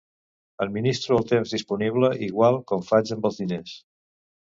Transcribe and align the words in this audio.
Administro 0.65 1.19
el 1.21 1.27
temps 1.33 1.53
disponible 1.57 2.11
igual 2.31 2.61
com 2.73 2.85
faig 2.91 3.17
amb 3.19 3.33
els 3.33 3.43
diners. 3.45 3.81